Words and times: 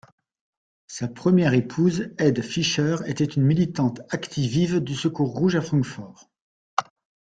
Sa 0.87 1.07
première 1.07 1.53
épouse, 1.53 2.09
Ede 2.17 2.41
Fischer, 2.41 2.95
était 3.05 3.23
une 3.23 3.43
militante 3.45 4.01
activive 4.09 4.79
du 4.79 4.95
Secours 4.95 5.29
rouge 5.37 5.55
à 5.55 5.61
Francfort. 5.61 6.27